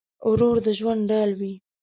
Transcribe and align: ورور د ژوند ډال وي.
ورور 0.29 0.57
د 0.65 0.67
ژوند 0.79 1.01
ډال 1.09 1.31
وي. 1.39 1.53